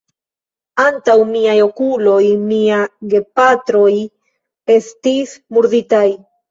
Antaŭ 0.83 1.17
miaj 1.33 1.57
okuloj 1.65 2.17
miaj 2.47 2.81
gepatroj 3.15 3.95
estis 4.81 5.41
murditaj. 5.57 6.07